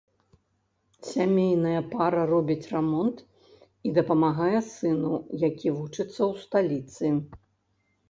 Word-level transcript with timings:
Сямейная 1.09 1.81
пара 1.91 2.23
робіць 2.31 2.69
рамонт 2.73 3.17
і 3.89 3.95
дапамагае 4.01 4.59
сыну, 4.73 5.15
які 5.49 5.69
вучыцца 5.79 6.13
ў 6.31 6.51
сталіцы. 6.51 7.05